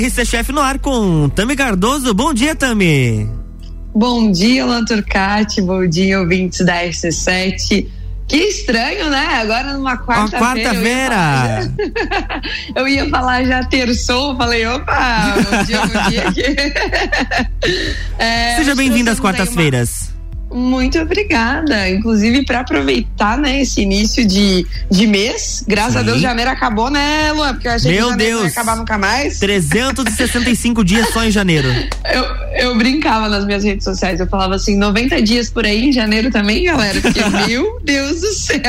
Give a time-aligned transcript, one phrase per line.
[0.00, 2.14] RC Chef no ar com Tami Cardoso.
[2.14, 3.28] Bom dia, Tami.
[3.94, 5.60] Bom dia, Alan Turcati.
[5.60, 7.86] Bom dia, ouvintes da RC7.
[8.26, 9.40] Que estranho, né?
[9.42, 10.70] Agora numa quarta-feira.
[10.70, 11.72] Quarta-feira!
[12.74, 16.42] Eu, ia falar já terçou, falei, opa, bom dia, bom dia aqui.
[18.18, 20.09] É, Seja bem-vindo às quartas-feiras.
[20.50, 21.88] Muito obrigada.
[21.88, 25.98] Inclusive, para aproveitar né, esse início de, de mês, graças Sim.
[25.98, 27.54] a Deus, janeiro acabou, né, Luan?
[27.54, 28.40] Porque eu achei Meu que janeiro Deus.
[28.40, 29.38] não ia acabar nunca mais.
[29.38, 31.68] 365 dias só em janeiro.
[32.10, 32.24] Eu,
[32.70, 36.30] eu brincava nas minhas redes sociais, eu falava assim: 90 dias por aí em janeiro
[36.30, 37.00] também, galera.
[37.00, 38.60] Porque, meu Deus do céu.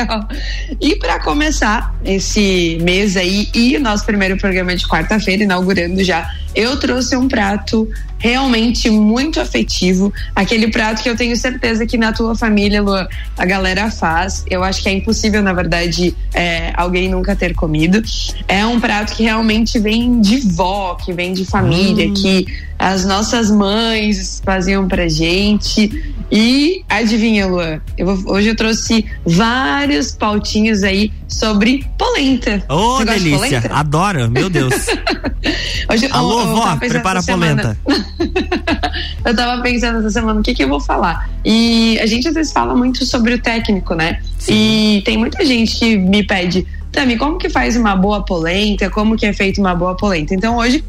[0.80, 6.30] E para começar esse mês aí e o nosso primeiro programa de quarta-feira, inaugurando já
[6.54, 12.12] eu trouxe um prato realmente muito afetivo, aquele prato que eu tenho certeza que na
[12.12, 14.44] tua família, Lu, a galera faz.
[14.48, 18.02] Eu acho que é impossível, na verdade, é, alguém nunca ter comido.
[18.48, 22.14] É um prato que realmente vem de vó, que vem de família, hum.
[22.14, 22.46] que
[22.82, 25.88] as nossas mães faziam pra gente.
[26.32, 27.80] E adivinha, Luan?
[27.96, 32.64] Eu vou, hoje eu trouxe vários pautinhos aí sobre polenta.
[32.68, 33.60] Ô, oh, delícia!
[33.60, 34.74] De Adoro, meu Deus.
[35.88, 37.78] hoje, Alô, eu, vó, prepara a polenta.
[39.24, 41.30] eu tava pensando essa semana o que, que eu vou falar.
[41.44, 44.20] E a gente às vezes fala muito sobre o técnico, né?
[44.38, 44.96] Sim.
[44.96, 48.90] E tem muita gente que me pede, Tami, como que faz uma boa polenta?
[48.90, 50.34] Como que é feita uma boa polenta?
[50.34, 50.82] Então hoje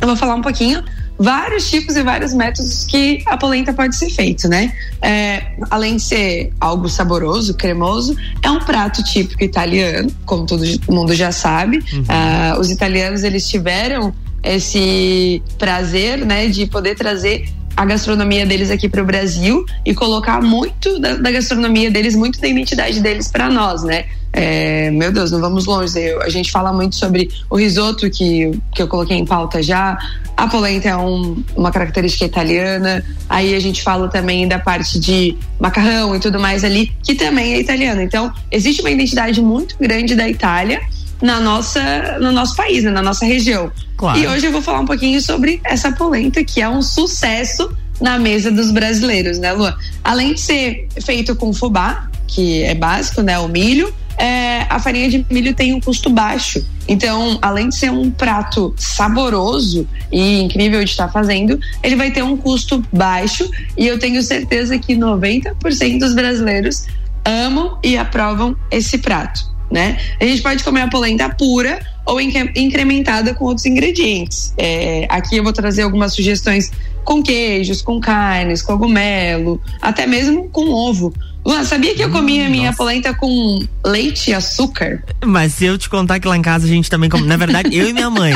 [0.00, 0.84] eu vou falar um pouquinho
[1.18, 4.72] vários tipos e vários métodos que a polenta pode ser feito, né?
[5.00, 11.14] É, além de ser algo saboroso, cremoso, é um prato típico italiano, como todo mundo
[11.14, 11.78] já sabe.
[11.92, 12.02] Uhum.
[12.02, 18.88] Uh, os italianos eles tiveram esse prazer, né, de poder trazer a gastronomia deles aqui
[18.88, 23.50] para o Brasil e colocar muito da, da, gastronomia deles, muito da identidade deles para
[23.50, 24.04] nós, né?
[24.36, 25.96] É, meu Deus, não vamos longe.
[25.96, 29.96] Eu, a gente fala muito sobre o risoto que, que eu coloquei em pauta já.
[30.36, 33.04] A polenta é um, uma característica italiana.
[33.28, 37.54] Aí a gente fala também da parte de macarrão e tudo mais ali, que também
[37.54, 38.02] é italiano.
[38.02, 40.80] Então, existe uma identidade muito grande da Itália
[41.22, 43.70] na nossa, no nosso país, né, na nossa região.
[43.96, 44.18] Claro.
[44.18, 47.70] E hoje eu vou falar um pouquinho sobre essa polenta que é um sucesso
[48.00, 49.78] na mesa dos brasileiros, né, Lua?
[50.02, 55.08] Além de ser feito com fubá, que é básico, né, o milho, é, a farinha
[55.08, 56.64] de milho tem um custo baixo.
[56.86, 62.22] Então, além de ser um prato saboroso e incrível de estar fazendo, ele vai ter
[62.22, 66.86] um custo baixo e eu tenho certeza que 90% dos brasileiros
[67.24, 69.98] amam e aprovam esse prato, né?
[70.20, 74.52] A gente pode comer a polenta pura ou incrementada com outros ingredientes.
[74.58, 76.70] É, aqui eu vou trazer algumas sugestões
[77.02, 81.14] com queijos, com carnes, cogumelo, até mesmo com ovo.
[81.44, 82.78] Luan, sabia que eu comia hum, minha nossa.
[82.78, 85.02] polenta com leite e açúcar?
[85.24, 87.26] Mas se eu te contar que lá em casa a gente também come.
[87.26, 88.32] Na verdade, eu e minha mãe.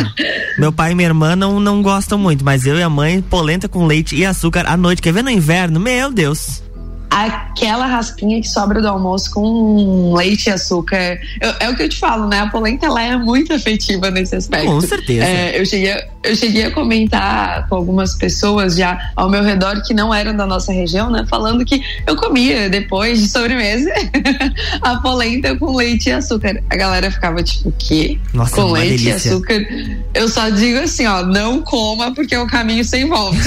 [0.59, 3.69] Meu pai e minha irmã não, não gostam muito, mas eu e a mãe, polenta
[3.69, 5.01] com leite e açúcar à noite.
[5.01, 5.81] Quer ver no inverno?
[5.81, 6.63] Meu Deus
[7.11, 11.19] aquela raspinha que sobra do almoço com leite e açúcar.
[11.41, 12.41] Eu, é o que eu te falo, né?
[12.41, 14.67] A polenta ela é muito afetiva nesse aspecto.
[14.67, 15.25] Com certeza.
[15.25, 19.95] É, eu, cheguei, eu cheguei a comentar com algumas pessoas já ao meu redor que
[19.95, 21.25] não eram da nossa região, né?
[21.29, 23.91] Falando que eu comia depois de sobremesa
[24.83, 26.63] a polenta com leite e açúcar.
[26.69, 28.19] A galera ficava tipo, o quê?
[28.33, 29.31] Nossa, com leite delícia.
[29.31, 29.67] e açúcar?
[30.15, 33.39] Eu só digo assim, ó, não coma porque é o caminho sem volta.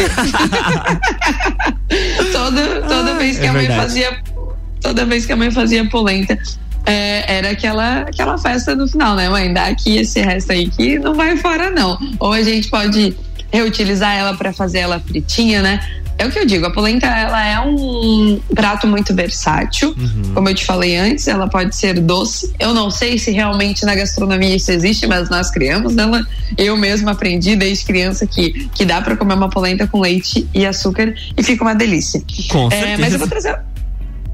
[2.32, 4.20] toda toda vez que é a mãe fazia
[4.82, 6.38] toda vez que a mãe fazia polenta
[6.86, 9.54] é, era aquela, aquela festa no final, né, mãe?
[9.54, 11.98] Dá aqui esse resto aí que não vai fora, não.
[12.20, 13.16] Ou a gente pode
[13.52, 15.80] reutilizar ela para fazer ela fritinha, né?
[16.22, 19.96] É o que eu digo, a polenta ela é um prato muito versátil.
[19.98, 20.34] Uhum.
[20.36, 22.54] Como eu te falei antes, ela pode ser doce.
[22.59, 26.24] Eu não sei se realmente na gastronomia isso existe, mas nós criamos ela.
[26.56, 30.64] Eu mesma aprendi desde criança que, que dá para comer uma polenta com leite e
[30.64, 32.22] açúcar e fica uma delícia.
[32.52, 33.58] Com é, mas eu vou trazer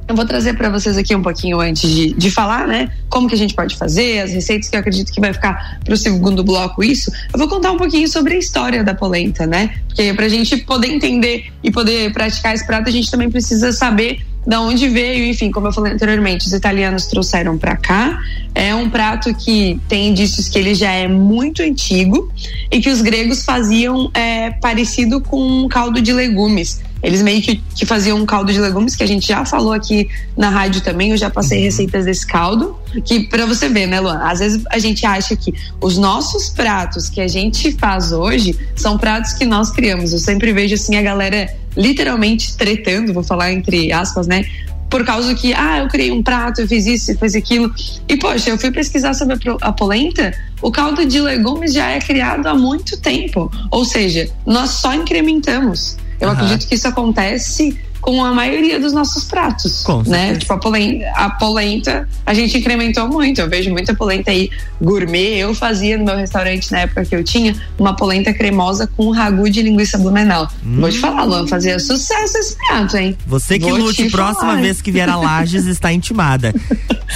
[0.07, 2.89] eu vou trazer para vocês aqui um pouquinho antes de, de falar, né?
[3.09, 5.93] Como que a gente pode fazer, as receitas que eu acredito que vai ficar para
[5.93, 7.11] o segundo bloco isso.
[7.33, 9.75] Eu vou contar um pouquinho sobre a história da polenta, né?
[9.87, 13.73] Porque para a gente poder entender e poder praticar esse prato, a gente também precisa
[13.73, 18.17] saber da onde veio, enfim, como eu falei anteriormente, os italianos trouxeram para cá.
[18.55, 22.31] É um prato que tem indícios que ele já é muito antigo
[22.71, 26.81] e que os gregos faziam é, parecido com um caldo de legumes.
[27.03, 30.09] Eles meio que, que faziam um caldo de legumes que a gente já falou aqui
[30.35, 31.11] na rádio também.
[31.11, 31.65] Eu já passei uhum.
[31.65, 32.79] receitas desse caldo.
[33.03, 34.19] Que para você ver, né, Luan?
[34.23, 38.97] Às vezes a gente acha que os nossos pratos que a gente faz hoje são
[38.97, 40.13] pratos que nós criamos.
[40.13, 44.43] Eu sempre vejo assim a galera literalmente tretando, vou falar entre aspas, né?
[44.89, 47.73] por causa que, ah, eu criei um prato, eu fiz isso, eu fiz aquilo.
[48.07, 52.47] E, poxa, eu fui pesquisar sobre a polenta, o caldo de legumes já é criado
[52.47, 53.51] há muito tempo.
[53.69, 55.97] Ou seja, nós só incrementamos.
[56.19, 56.33] Eu uhum.
[56.33, 57.77] acredito que isso acontece
[58.07, 60.37] com a maioria dos nossos pratos, com né?
[60.37, 63.41] Tipo a polenta, a polenta, a gente incrementou muito.
[63.41, 64.49] Eu vejo muita polenta aí
[64.81, 65.35] gourmet.
[65.35, 69.49] Eu fazia no meu restaurante na época que eu tinha uma polenta cremosa com ragu
[69.49, 70.47] de linguiça blumenau.
[70.65, 70.79] Hum.
[70.79, 73.17] Vou te falar, Luan, fazia sucesso esse prato, hein?
[73.27, 74.61] Você que Vou lute próxima falar.
[74.61, 76.53] vez que vier a Lages está intimada.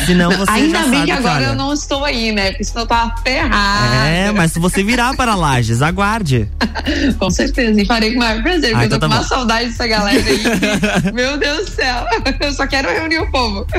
[0.06, 1.46] Senão você Ainda bem que agora cara.
[1.46, 2.52] eu não estou aí, né?
[2.52, 4.08] Porque senão eu tava ferrada.
[4.08, 6.50] É, mas se você virar para Lages, aguarde.
[7.18, 9.14] com certeza, e farei com o maior prazer, ah, porque então eu tô tá com
[9.14, 10.81] uma saudade dessa galera aí.
[11.14, 12.06] Meu Deus do céu,
[12.40, 13.66] eu só quero reunir o povo.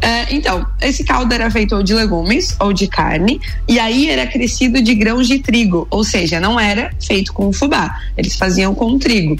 [0.00, 4.80] É, então, esse caldo era feito de legumes ou de carne, e aí era crescido
[4.82, 9.36] de grãos de trigo, ou seja, não era feito com fubá, eles faziam com trigo.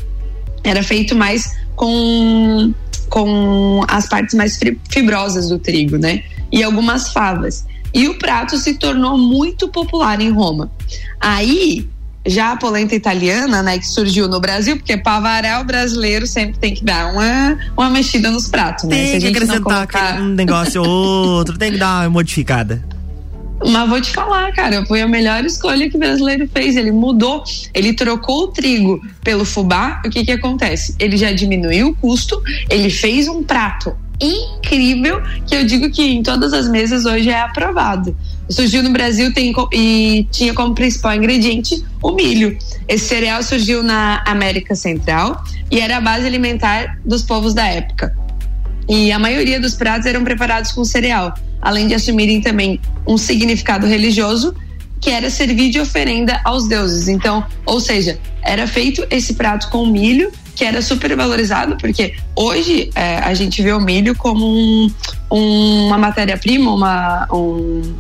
[0.65, 2.73] Era feito mais com,
[3.11, 4.59] com as partes mais
[4.91, 6.25] fibrosas do trigo, né?
[6.51, 7.67] E algumas favas.
[7.93, 10.71] E o prato se tornou muito popular em Roma.
[11.21, 11.89] Aí
[12.27, 16.59] já a polenta italiana, né, que surgiu no Brasil, porque para variar o brasileiro sempre
[16.59, 19.13] tem que dar uma, uma mexida nos pratos, né?
[19.13, 20.21] Tem que acrescentar colocar...
[20.21, 22.83] um negócio ou outro, tem que dar uma modificada.
[23.67, 26.77] Mas vou te falar, cara, foi a melhor escolha que o brasileiro fez.
[26.77, 27.43] Ele mudou,
[27.75, 30.01] ele trocou o trigo pelo fubá.
[30.07, 30.95] O que que acontece?
[30.99, 36.23] Ele já diminuiu o custo, ele fez um prato incrível que eu digo que em
[36.23, 38.17] todas as mesas hoje é aprovado
[38.49, 42.57] surgiu no Brasil tem, e tinha como principal ingrediente o milho.
[42.87, 48.17] Esse cereal surgiu na América Central e era a base alimentar dos povos da época.
[48.89, 53.87] E a maioria dos pratos eram preparados com cereal, além de assumirem também um significado
[53.87, 54.55] religioso
[55.01, 57.09] que era servir de oferenda aos deuses.
[57.09, 62.91] Então, ou seja, era feito esse prato com milho que era super valorizado, porque hoje
[62.97, 64.93] é, a gente vê o milho como um,
[65.87, 67.95] uma matéria-prima, uma, um,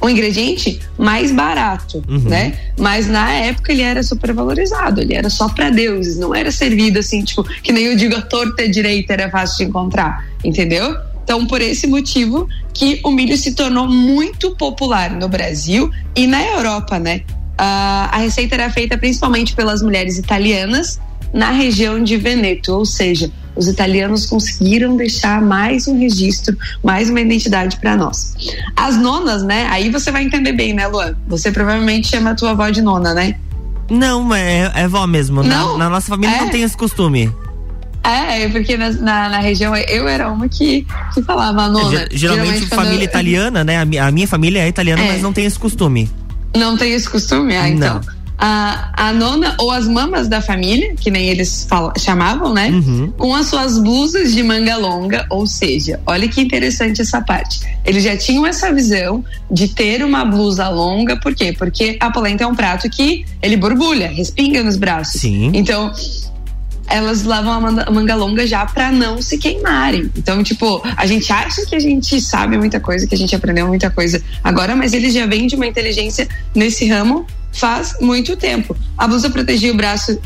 [0.00, 2.18] um ingrediente mais barato, uhum.
[2.20, 2.58] né?
[2.78, 6.98] Mas na época ele era super valorizado, ele era só para deuses, não era servido
[6.98, 10.96] assim, tipo, que nem eu digo a torta direita era fácil de encontrar, entendeu?
[11.24, 16.42] Então, por esse motivo que o milho se tornou muito popular no Brasil e na
[16.42, 17.22] Europa, né?
[17.60, 21.00] Uh, a receita era feita principalmente pelas mulheres italianas
[21.32, 27.20] na região de Veneto, ou seja, os italianos conseguiram deixar mais um registro, mais uma
[27.20, 28.34] identidade para nós.
[28.76, 29.66] As nonas, né?
[29.68, 31.16] Aí você vai entender bem, né, Luan?
[31.26, 33.34] Você provavelmente chama a tua avó de nona, né?
[33.90, 35.42] Não, é, é vó mesmo.
[35.42, 36.40] Não, na, na nossa família é.
[36.40, 37.32] não tem esse costume.
[38.04, 42.02] É, é, porque na, na, na, região eu era uma que, que falava nona.
[42.02, 43.04] É, geralmente, geralmente família eu...
[43.04, 43.78] italiana, né?
[43.78, 45.12] A, a, minha família é italiana, é.
[45.12, 46.08] mas não tem esse costume.
[46.56, 47.56] Não tem esse costume?
[47.56, 47.94] Ah, então.
[47.94, 51.66] Não a, a nona ou as mamas da família, que nem eles
[51.98, 52.70] chamavam, né?
[52.70, 53.12] Uhum.
[53.18, 57.60] Com as suas blusas de manga longa, ou seja, olha que interessante essa parte.
[57.84, 61.52] Eles já tinham essa visão de ter uma blusa longa, por quê?
[61.52, 65.20] Porque a polenta é um prato que ele borbulha, respinga nos braços.
[65.20, 65.50] Sim.
[65.52, 65.92] Então,
[66.86, 70.10] elas lavam a manga longa já para não se queimarem.
[70.16, 73.66] Então, tipo, a gente acha que a gente sabe muita coisa, que a gente aprendeu
[73.66, 78.76] muita coisa agora, mas eles já vêm de uma inteligência nesse ramo faz muito tempo.
[78.96, 80.18] A blusa protegia o braço,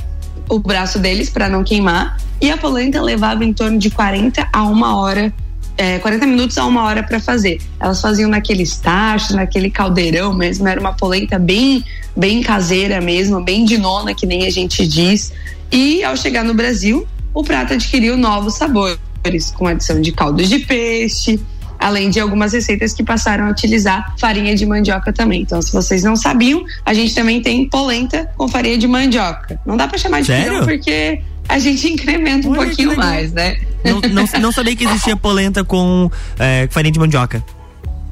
[0.48, 4.62] o braço deles para não queimar e a polenta levava em torno de 40 a
[4.64, 5.32] uma hora
[5.76, 7.60] é, 40 minutos a uma hora para fazer.
[7.80, 11.84] Elas faziam naquele tacho, naquele caldeirão mesmo, era uma polenta bem,
[12.16, 15.32] bem caseira mesmo, bem de nona, que nem a gente diz.
[15.70, 18.98] E ao chegar no Brasil, o prato adquiriu novos sabores,
[19.56, 21.40] com adição de caldos de peixe,
[21.82, 25.42] além de algumas receitas que passaram a utilizar farinha de mandioca também.
[25.42, 29.60] Então, se vocês não sabiam, a gente também tem polenta com farinha de mandioca.
[29.66, 30.64] Não dá para chamar de Sério?
[30.64, 33.58] porque a gente incrementa um Olha pouquinho mais, né?
[33.84, 37.44] Não, não, não, sabia que existia polenta com é, farinha de mandioca.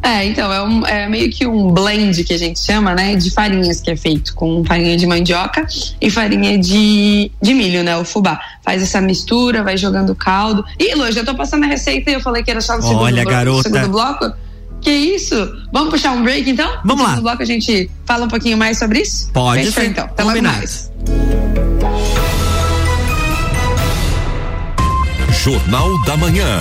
[0.02, 3.16] É, então, é, um, é, meio que um blend que a gente chama, né?
[3.16, 5.66] De farinhas que é feito com farinha de mandioca
[6.00, 7.97] e farinha de, de milho, né?
[7.97, 8.40] O fubá.
[8.64, 10.64] Faz essa mistura, vai jogando caldo.
[10.78, 13.02] Ih, Lu, já tô passando a receita e eu falei que era só no segundo,
[13.02, 13.62] Olha, bloco, garota.
[13.62, 14.33] segundo bloco.
[14.80, 15.37] Que isso?
[15.71, 16.71] Vamos puxar um break então?
[16.85, 17.16] Vamos no lá.
[17.16, 19.30] No bloco a gente fala um pouquinho mais sobre isso?
[19.33, 19.90] Pode Fechou, ser.
[19.90, 20.04] então.
[20.04, 20.90] Até logo mais.
[25.42, 26.61] Jornal da Manhã.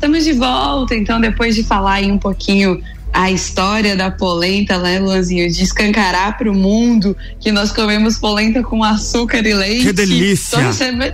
[0.00, 2.80] Estamos de volta, então, depois de falar aí um pouquinho
[3.12, 5.52] a história da polenta, né, Luanzinho?
[5.52, 9.82] De escancarar para o mundo que nós comemos polenta com açúcar e leite.
[9.84, 10.56] Que delícia!
[10.58, 11.12] Tô recebendo,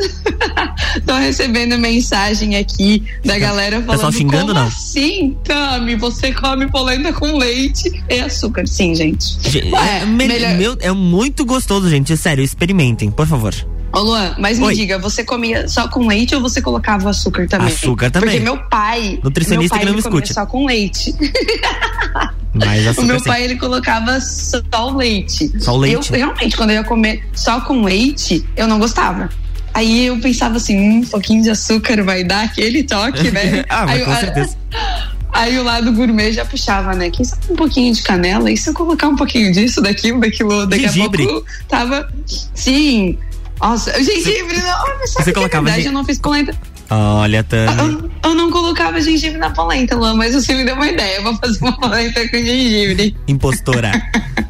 [1.05, 3.91] tô recebendo mensagem aqui da galera falando.
[3.97, 4.67] Pessoal xingando, como não?
[4.69, 5.97] assim, Tami?
[5.97, 8.69] Você come polenta com leite e açúcar?
[8.69, 9.37] Sim, gente.
[9.73, 12.17] Ué, é, me- melhor- meu- é muito gostoso, gente.
[12.17, 13.53] Sério, experimentem, por favor.
[13.97, 14.75] Ô Luan, mas me Oi.
[14.75, 17.69] diga, você comia só com leite ou você colocava açúcar também?
[17.69, 18.29] Açúcar também.
[18.31, 19.19] Porque meu pai.
[19.23, 20.35] Nutricionista meu pai, que não me comia escute.
[20.35, 21.15] só com leite.
[22.55, 23.25] Mas O açúcar meu sim.
[23.27, 25.53] pai, ele colocava só o leite.
[25.61, 26.11] Só o leite?
[26.13, 29.29] Eu, realmente, quando eu ia comer só com leite, eu não gostava.
[29.75, 33.63] Aí eu pensava assim, hum, um pouquinho de açúcar vai dar aquele toque, né?
[33.69, 34.57] Ah, mas aí, com a- certeza.
[35.33, 37.11] Aí o lado gourmet já puxava, né?
[37.11, 40.67] Quem sabe um pouquinho de canela, e se eu colocar um pouquinho disso, daquilo, daquilo,
[40.67, 41.25] daqui Gengibre.
[41.25, 42.09] a pouco tava.
[42.55, 43.19] Sim.
[43.61, 46.55] Nossa, gengibre, não, mas sabe é colocava verdade, eu não fiz polenta.
[46.89, 48.11] Olha, Tami.
[48.23, 51.17] Eu, eu não colocava gengibre na polenta, Luan, mas você me deu uma ideia.
[51.17, 53.17] Eu vou fazer uma polenta com gengibre.
[53.27, 53.93] Impostora.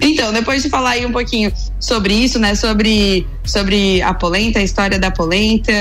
[0.00, 2.54] Então, depois de falar aí um pouquinho sobre isso, né?
[2.54, 5.72] Sobre, sobre a polenta, a história da polenta.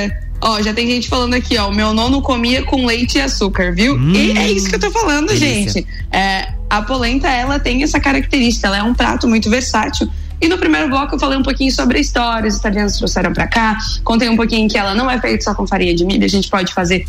[0.42, 1.70] Ó, já tem gente falando aqui, ó.
[1.70, 3.96] O meu nono comia com leite e açúcar, viu?
[3.96, 5.74] Hum, e é isso que eu tô falando, delícia.
[5.74, 5.88] gente.
[6.12, 10.10] É, a polenta, ela tem essa característica, ela é um prato muito versátil.
[10.42, 13.48] E no primeiro bloco eu falei um pouquinho sobre a história, os italianos trouxeram pra
[13.48, 13.78] cá.
[14.04, 16.50] Contei um pouquinho que ela não é feita só com farinha de milho, a gente
[16.50, 17.06] pode fazer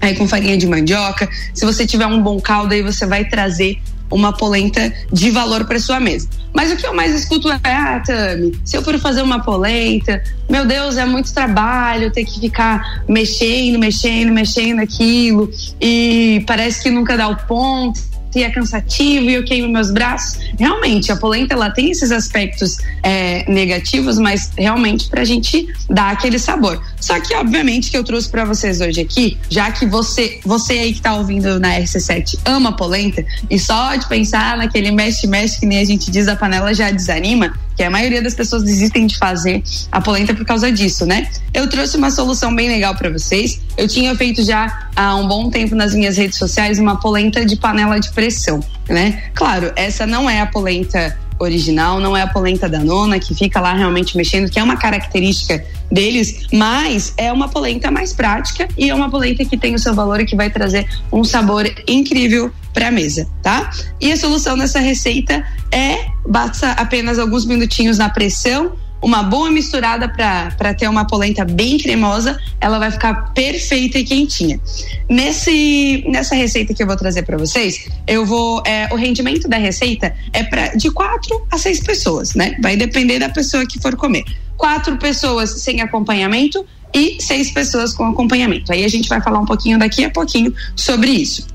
[0.00, 1.28] aí com farinha de mandioca.
[1.54, 3.80] Se você tiver um bom caldo, aí você vai trazer
[4.10, 6.28] uma polenta de valor para sua mesa.
[6.54, 10.22] Mas o que eu mais escuto é, ah, Tami, se eu for fazer uma polenta,
[10.48, 16.90] meu Deus, é muito trabalho ter que ficar mexendo, mexendo, mexendo aquilo e parece que
[16.90, 18.00] nunca dá o ponto
[18.34, 20.38] e é cansativo e eu queimo meus braços.
[20.58, 26.38] Realmente, a polenta ela tem esses aspectos é, negativos, mas realmente pra gente dar aquele
[26.38, 26.82] sabor.
[27.00, 30.92] Só que, obviamente, que eu trouxe pra vocês hoje aqui, já que você, você aí
[30.92, 35.80] que tá ouvindo na RC7 ama polenta, e só de pensar naquele mexe-mexe que nem
[35.80, 37.54] a gente diz, a panela já desanima.
[37.76, 41.28] que a maioria das pessoas desistem de fazer a polenta por causa disso, né?
[41.52, 43.60] Eu trouxe uma solução bem legal para vocês.
[43.76, 47.56] Eu tinha feito já há um bom tempo nas minhas redes sociais uma polenta de
[47.56, 49.24] panela de pressão, né?
[49.34, 53.60] Claro, essa não é a polenta original, não é a polenta da nona que fica
[53.60, 58.88] lá realmente mexendo, que é uma característica deles, mas é uma polenta mais prática e
[58.88, 62.50] é uma polenta que tem o seu valor e que vai trazer um sabor incrível
[62.72, 63.70] para a mesa, tá?
[64.00, 68.72] E a solução dessa receita é bata apenas alguns minutinhos na pressão
[69.02, 74.60] uma boa misturada para ter uma polenta bem cremosa, ela vai ficar perfeita e quentinha.
[75.08, 79.58] Nesse, nessa receita que eu vou trazer para vocês, eu vou é, o rendimento da
[79.58, 82.56] receita é para de quatro a seis pessoas, né?
[82.60, 84.24] Vai depender da pessoa que for comer.
[84.56, 88.72] Quatro pessoas sem acompanhamento e seis pessoas com acompanhamento.
[88.72, 91.46] Aí a gente vai falar um pouquinho daqui a pouquinho sobre isso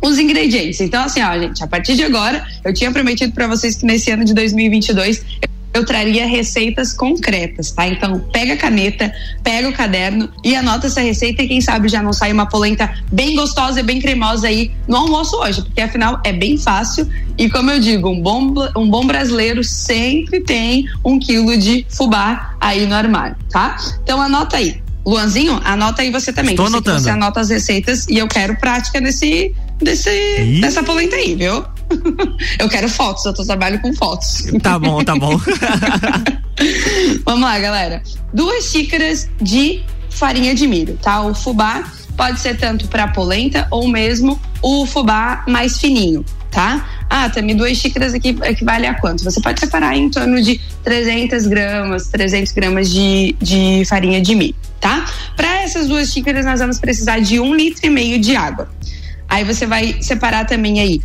[0.00, 0.80] os ingredientes.
[0.80, 4.10] Então, assim, ó, gente, a partir de agora, eu tinha prometido para vocês que nesse
[4.10, 5.24] ano de 2022
[5.78, 7.86] eu traria receitas concretas, tá?
[7.86, 12.02] Então, pega a caneta, pega o caderno e anota essa receita e quem sabe já
[12.02, 16.20] não sai uma polenta bem gostosa e bem cremosa aí no almoço hoje, porque afinal
[16.24, 21.18] é bem fácil e como eu digo, um bom, um bom brasileiro sempre tem um
[21.18, 23.76] quilo de fubá aí no armário, tá?
[24.02, 24.82] Então anota aí.
[25.06, 26.52] Luanzinho, anota aí você também.
[26.52, 27.00] Estou anotando.
[27.00, 31.64] Você anota as receitas e eu quero prática desse, desse, dessa polenta aí, viu?
[32.58, 34.44] eu quero fotos, eu trabalho com fotos.
[34.62, 35.38] Tá bom, tá bom.
[37.24, 38.02] Vamos lá, galera.
[38.32, 41.22] Duas xícaras de farinha de milho, tá?
[41.22, 41.84] O fubá
[42.16, 47.04] pode ser tanto para polenta ou mesmo o fubá mais fininho, tá?
[47.08, 49.24] Ah, também duas xícaras aqui equivale a quanto?
[49.24, 54.56] Você pode separar em torno de 300 gramas, 300 gramas de, de farinha de milho,
[54.80, 55.06] tá?
[55.36, 58.68] Para essas duas xícaras nós vamos precisar de um litro e meio de água.
[59.28, 61.02] Aí você vai separar também aí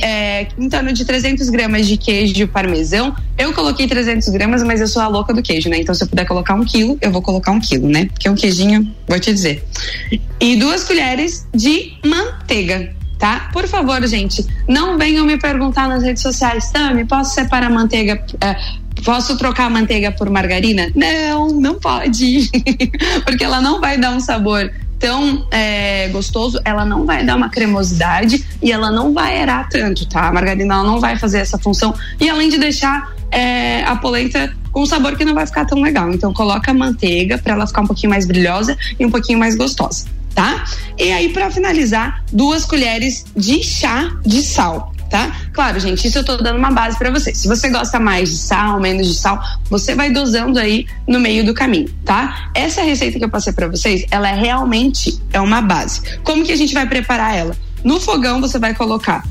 [0.00, 3.14] é, em torno de 300 gramas de queijo parmesão.
[3.36, 5.78] Eu coloquei 300 gramas, mas eu sou a louca do queijo, né?
[5.80, 8.06] Então se eu puder colocar um quilo, eu vou colocar um quilo, né?
[8.06, 9.64] Porque um queijinho, vou te dizer.
[10.40, 13.50] E duas colheres de manteiga, tá?
[13.52, 18.24] Por favor, gente, não venham me perguntar nas redes sociais, Tami, posso separar manteiga?
[18.40, 18.56] É,
[19.04, 20.92] posso trocar manteiga por margarina?
[20.94, 22.48] Não, não pode.
[23.26, 24.70] Porque ela não vai dar um sabor
[25.04, 30.06] tão é, gostoso, ela não vai dar uma cremosidade e ela não vai aerar tanto,
[30.06, 30.28] tá?
[30.28, 34.80] A margarina não vai fazer essa função e além de deixar é, a polenta com
[34.80, 36.10] um sabor que não vai ficar tão legal.
[36.10, 39.54] Então coloca a manteiga para ela ficar um pouquinho mais brilhosa e um pouquinho mais
[39.56, 40.64] gostosa, tá?
[40.96, 45.30] E aí para finalizar, duas colheres de chá de sal tá?
[45.52, 47.32] Claro, gente, isso eu tô dando uma base para você.
[47.32, 51.44] Se você gosta mais de sal, menos de sal, você vai dosando aí no meio
[51.44, 52.50] do caminho, tá?
[52.52, 56.02] Essa receita que eu passei para vocês, ela é realmente é uma base.
[56.24, 57.56] Como que a gente vai preparar ela?
[57.84, 59.24] No fogão você vai colocar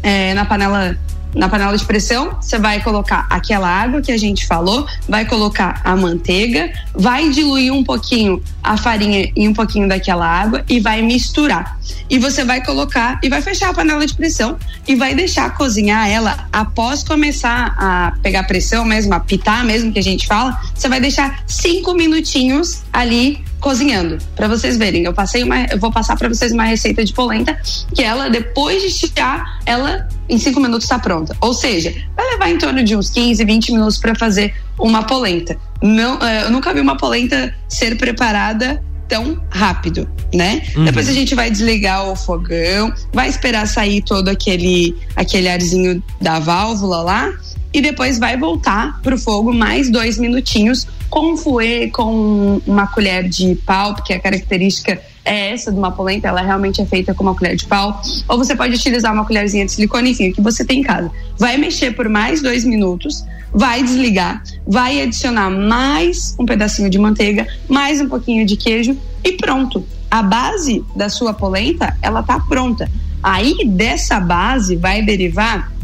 [0.00, 0.96] é, na panela
[1.36, 5.82] na panela de pressão, você vai colocar aquela água que a gente falou, vai colocar
[5.84, 11.02] a manteiga, vai diluir um pouquinho a farinha e um pouquinho daquela água e vai
[11.02, 11.78] misturar.
[12.08, 14.56] E você vai colocar e vai fechar a panela de pressão
[14.88, 19.98] e vai deixar cozinhar ela após começar a pegar pressão mesmo, a pitar mesmo que
[19.98, 24.18] a gente fala, você vai deixar cinco minutinhos ali cozinhando.
[24.36, 27.60] Para vocês verem, eu passei uma, eu vou passar para vocês uma receita de polenta
[27.92, 31.36] que ela depois de estirar, ela em cinco minutos está pronta.
[31.40, 35.58] Ou seja, vai levar em torno de uns 15, 20 minutos para fazer uma polenta.
[35.82, 40.62] Não, é, eu nunca vi uma polenta ser preparada tão rápido, né?
[40.76, 40.84] Uhum.
[40.84, 46.38] Depois a gente vai desligar o fogão, vai esperar sair todo aquele aquele arzinho da
[46.38, 47.32] válvula lá
[47.76, 53.54] e depois vai voltar pro fogo mais dois minutinhos com fouet, com uma colher de
[53.66, 57.34] pau, porque a característica é essa de uma polenta, ela realmente é feita com uma
[57.34, 58.00] colher de pau.
[58.28, 61.10] Ou você pode utilizar uma colherzinha de silicone, enfim, que você tem em casa.
[61.38, 67.46] Vai mexer por mais dois minutos, vai desligar, vai adicionar mais um pedacinho de manteiga,
[67.68, 69.86] mais um pouquinho de queijo e pronto.
[70.10, 72.90] A base da sua polenta, ela tá pronta.
[73.22, 75.75] Aí dessa base vai derivar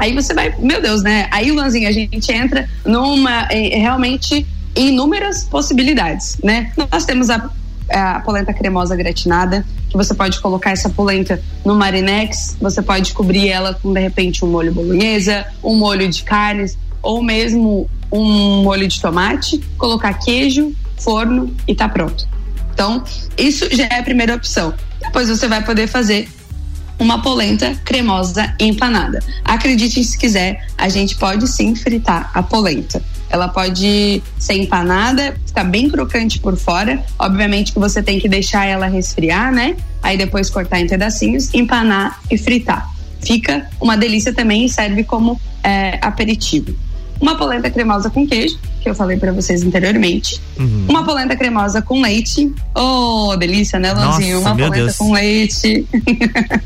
[0.00, 1.28] Aí você vai, meu Deus, né?
[1.30, 6.72] Aí, Luanzinho, a gente entra numa realmente inúmeras possibilidades, né?
[6.90, 7.50] Nós temos a,
[7.90, 13.50] a polenta cremosa gratinada, que você pode colocar essa polenta no marinex, você pode cobrir
[13.50, 18.88] ela com de repente um molho bolonhesa, um molho de carnes ou mesmo um molho
[18.88, 22.26] de tomate, colocar queijo, forno e tá pronto.
[22.72, 23.04] Então,
[23.36, 24.72] isso já é a primeira opção.
[24.98, 26.26] Depois você vai poder fazer
[27.02, 29.22] uma polenta cremosa empanada.
[29.44, 33.02] Acredite se quiser, a gente pode sim fritar a polenta.
[33.28, 37.02] Ela pode ser empanada, ficar bem crocante por fora.
[37.18, 39.76] Obviamente que você tem que deixar ela resfriar, né?
[40.02, 42.90] Aí depois cortar em pedacinhos, empanar e fritar.
[43.22, 46.74] Fica uma delícia também e serve como é, aperitivo.
[47.20, 50.86] uma polenta cremosa com queijo, que eu falei para vocês anteriormente, uhum.
[50.88, 52.52] uma polenta cremosa com leite.
[52.74, 54.40] Oh, delícia, né, Lanzinho?
[54.40, 54.96] Nossa, uma polenta Deus.
[54.96, 55.86] com leite.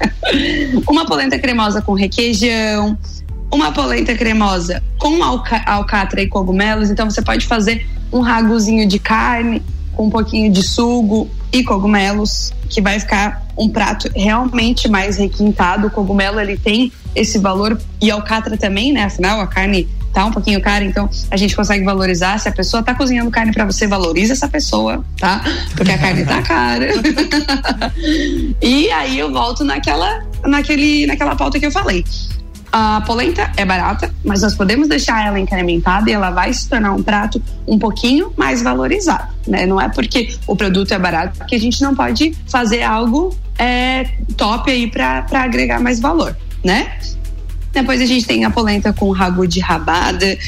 [0.87, 2.97] uma polenta cremosa com requeijão,
[3.51, 6.91] uma polenta cremosa com alca alcatra e cogumelos.
[6.91, 12.53] Então você pode fazer um raguzinho de carne com um pouquinho de sugo e cogumelos,
[12.69, 15.87] que vai ficar um prato realmente mais requintado.
[15.87, 19.05] O cogumelo ele tem esse valor e alcatra também, né?
[19.05, 22.39] Afinal, a carne tá um pouquinho cara, então a gente consegue valorizar.
[22.39, 25.43] Se a pessoa tá cozinhando carne para você, valoriza essa pessoa, tá?
[25.77, 26.87] Porque a carne tá cara.
[28.63, 32.05] e aí eu volto naquela, naquele, naquela pauta que eu falei.
[32.71, 36.93] A polenta é barata, mas nós podemos deixar ela incrementada e ela vai se tornar
[36.93, 39.65] um prato um pouquinho mais valorizado, né?
[39.65, 44.05] Não é porque o produto é barato que a gente não pode fazer algo é,
[44.37, 46.99] top aí para agregar mais valor, né?
[47.75, 50.39] Depois a gente tem a polenta com ragu de rabada.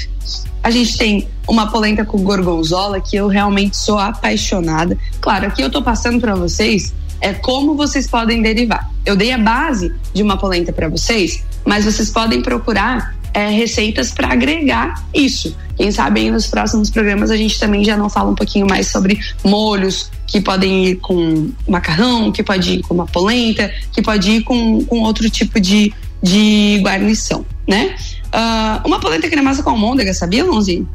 [0.62, 4.96] A gente tem uma polenta com gorgonzola que eu realmente sou apaixonada.
[5.20, 8.90] Claro, aqui eu tô passando para vocês é como vocês podem derivar.
[9.04, 14.10] Eu dei a base de uma polenta para vocês, mas vocês podem procurar é, receitas
[14.12, 15.56] para agregar isso.
[15.76, 18.88] Quem sabe aí nos próximos programas a gente também já não fala um pouquinho mais
[18.88, 24.30] sobre molhos que podem ir com macarrão, que pode ir com uma polenta, que pode
[24.30, 27.94] ir com, com outro tipo de, de guarnição, né?
[28.26, 30.88] Uh, uma polenta cremosa com almôndega, sabia, Lonzinho?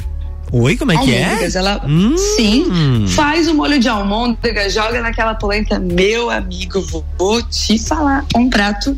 [0.53, 1.49] Oi, como é que é?
[1.55, 2.17] Ela, hum.
[2.17, 5.79] Sim, faz o molho de almôndega, joga naquela polenta.
[5.79, 8.97] Meu amigo, vou, vou te falar um prato.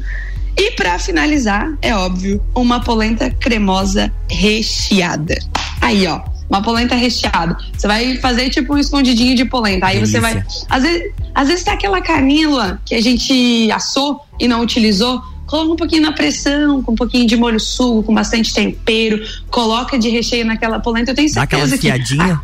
[0.57, 5.35] E para finalizar, é óbvio, uma polenta cremosa recheada.
[5.79, 7.55] Aí, ó, uma polenta recheada.
[7.75, 9.87] Você vai fazer tipo um escondidinho de polenta.
[9.87, 10.21] Aí Delícia.
[10.21, 10.43] você vai.
[10.69, 15.21] Às vezes, às vezes tem aquela carninha, Luan, que a gente assou e não utilizou
[15.53, 19.99] coloca um pouquinho na pressão, com um pouquinho de molho sugo, com bastante tempero, coloca
[19.99, 21.11] de recheio naquela polenta.
[21.11, 22.19] Eu tenho certeza Dá aquela que.
[22.19, 22.41] Ah,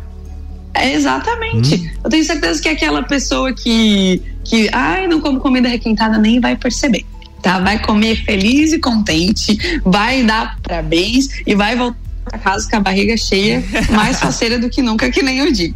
[0.72, 1.74] é, exatamente.
[1.74, 1.90] Hum.
[2.04, 6.54] Eu tenho certeza que aquela pessoa que, que ai, não come comida requentada nem vai
[6.54, 7.04] perceber.
[7.42, 7.58] Tá?
[7.58, 12.80] Vai comer feliz e contente, vai dar parabéns e vai voltar pra casa com a
[12.80, 15.74] barriga cheia, mais faceira do que nunca, que nem eu digo.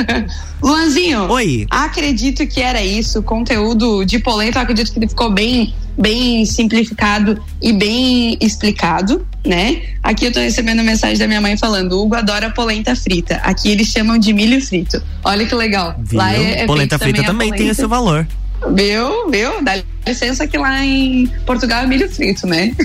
[0.62, 1.30] Luanzinho.
[1.30, 1.66] Oi.
[1.68, 3.22] Acredito que era isso.
[3.22, 9.82] Conteúdo de polenta, eu acredito que ele ficou bem, bem simplificado e bem explicado, né?
[10.02, 13.36] Aqui eu tô recebendo mensagem da minha mãe falando: Hugo adora polenta frita.
[13.36, 15.02] Aqui eles chamam de milho frito.
[15.24, 15.94] Olha que legal.
[15.98, 16.18] Viu?
[16.18, 18.26] Lá é, é polenta frita também, também tem o seu valor.
[18.74, 19.30] Viu?
[19.30, 19.62] Viu?
[19.62, 22.74] Dá licença que lá em Portugal é milho frito, né?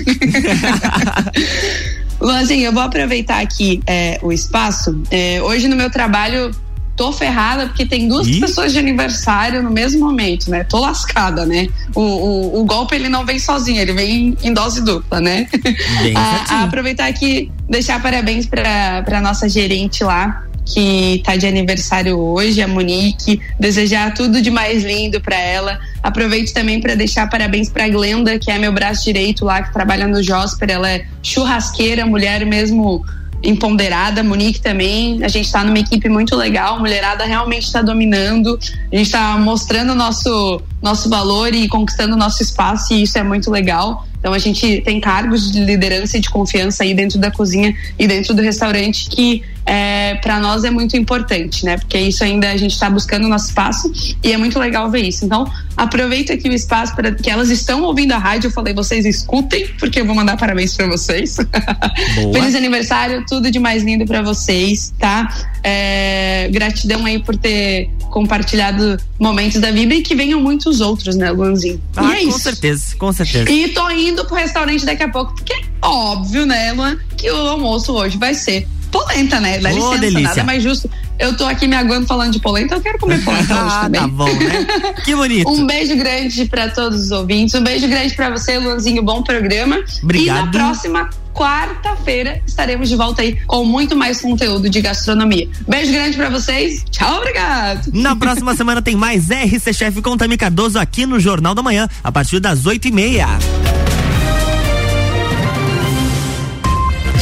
[2.20, 5.02] Luanzinho, eu vou aproveitar aqui é, o espaço.
[5.10, 6.50] É, hoje no meu trabalho
[6.98, 8.40] tô ferrada porque tem duas Ih?
[8.40, 10.64] pessoas de aniversário no mesmo momento, né?
[10.64, 11.68] Tô lascada, né?
[11.94, 15.46] O, o, o golpe ele não vem sozinho, ele vem em dose dupla, né?
[16.16, 22.18] a, a aproveitar aqui, deixar parabéns para pra nossa gerente lá, que está de aniversário
[22.18, 25.78] hoje, a Monique, desejar tudo de mais lindo para ela.
[26.02, 30.06] Aproveito também para deixar parabéns para Glenda, que é meu braço direito lá, que trabalha
[30.06, 30.68] no Josper.
[30.68, 33.04] Ela é churrasqueira, mulher mesmo
[33.42, 35.22] empoderada, Monique também.
[35.22, 38.58] A gente está numa equipe muito legal, a mulherada realmente está dominando,
[38.92, 43.22] a gente está mostrando o nosso, nosso valor e conquistando nosso espaço, e isso é
[43.22, 44.06] muito legal.
[44.18, 48.06] Então a gente tem cargos de liderança e de confiança aí dentro da cozinha e
[48.06, 51.76] dentro do restaurante que é, para nós é muito importante, né?
[51.76, 53.92] Porque isso ainda a gente está buscando o nosso espaço
[54.24, 55.24] e é muito legal ver isso.
[55.24, 58.48] Então aproveita aqui o espaço para que elas estão ouvindo a rádio.
[58.48, 61.36] Eu falei, vocês escutem, porque eu vou mandar parabéns para vocês.
[62.32, 65.28] Feliz aniversário, tudo de mais lindo para vocês, tá?
[65.62, 71.30] É, gratidão aí por ter compartilhado momentos da vida e que venham muitos outros, né,
[71.30, 71.80] Luanzinho?
[71.96, 72.38] Ah, é com isso.
[72.40, 73.50] certeza, com certeza.
[73.50, 77.36] E tô indo pro restaurante daqui a pouco, porque é óbvio, né, Luan, que o
[77.36, 79.58] almoço hoje vai ser polenta, né?
[79.58, 80.22] Dá oh, licença, delícia.
[80.22, 80.90] nada mais justo.
[81.18, 84.00] Eu tô aqui me aguando falando de polenta, eu quero comer polenta hoje ah, também.
[84.00, 84.66] tá bom, né?
[85.04, 85.48] Que bonito.
[85.48, 89.82] Um beijo grande para todos os ouvintes, um beijo grande para você, Luanzinho, bom programa.
[90.02, 90.38] Obrigado.
[90.38, 95.48] E na próxima quarta-feira estaremos de volta aí com muito mais conteúdo de gastronomia.
[95.68, 96.84] Beijo grande para vocês.
[96.90, 97.90] Tchau, obrigado.
[97.92, 101.88] Na próxima semana tem mais RC Chef com Tami Cardoso aqui no Jornal da Manhã,
[102.02, 103.26] a partir das oito e meia.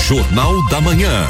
[0.06, 1.26] Jornal da Manhã.